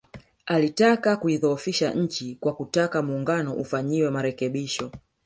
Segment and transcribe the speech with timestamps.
[0.45, 4.91] Alitaka kuidhoofisha nchi kwa kutaka Muungano ufanyiwe marekebisho